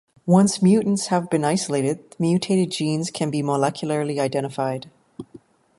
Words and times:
Once 0.25 0.63
mutants 0.63 1.09
have 1.09 1.29
been 1.29 1.45
isolated, 1.45 2.09
the 2.09 2.17
mutated 2.17 2.71
genes 2.71 3.11
can 3.11 3.29
be 3.29 3.43
molecularly 3.43 4.17
identified. 4.19 4.89